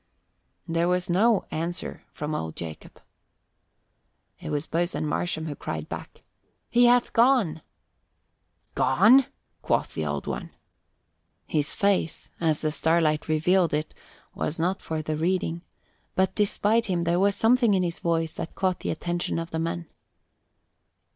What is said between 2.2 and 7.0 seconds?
old Jacob. It was Boatswain Marsham who cried back, "He